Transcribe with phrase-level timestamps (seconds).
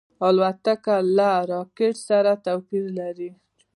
[0.27, 3.29] الوتکه له راکټ سره توپیر لري.